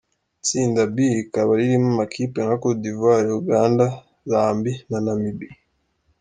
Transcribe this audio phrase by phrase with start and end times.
[0.41, 3.85] Itsinda B rikaba ririmo amakipe nka: Cote d’Ivoire, Uganda,
[4.29, 5.53] Zambie na Namibie.